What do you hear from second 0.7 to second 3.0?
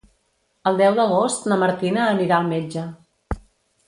deu d'agost na Martina anirà al metge.